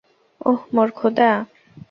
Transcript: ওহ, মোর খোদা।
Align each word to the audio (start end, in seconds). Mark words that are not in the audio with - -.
ওহ, 0.41 0.59
মোর 0.75 0.89
খোদা। 0.91 1.31